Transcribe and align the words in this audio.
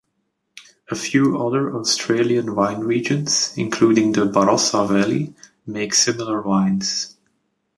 A 0.89 0.95
few 0.95 1.37
other 1.37 1.75
Australian 1.75 2.55
wine 2.55 2.79
regions, 2.79 3.53
including 3.55 4.13
the 4.13 4.21
Barossa 4.25 4.89
Valley, 4.89 5.35
make 5.67 5.93
similar 5.93 6.41
wines. 6.41 7.17